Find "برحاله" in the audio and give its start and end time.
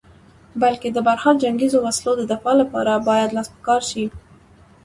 1.07-1.41